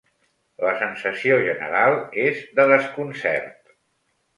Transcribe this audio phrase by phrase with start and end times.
[0.67, 3.75] La sensació general és de desconcert.